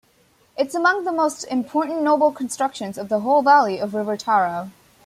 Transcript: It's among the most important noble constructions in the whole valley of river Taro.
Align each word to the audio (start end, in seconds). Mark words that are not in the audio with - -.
It's 0.57 0.73
among 0.73 1.03
the 1.03 1.11
most 1.11 1.43
important 1.43 2.01
noble 2.01 2.31
constructions 2.31 2.97
in 2.97 3.05
the 3.07 3.19
whole 3.19 3.43
valley 3.43 3.77
of 3.79 3.93
river 3.93 4.17
Taro. 4.17 4.71